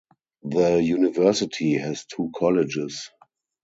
The 0.41 0.81
university 0.81 1.77
has 1.77 2.05
two 2.07 2.31
colleges. 2.35 3.11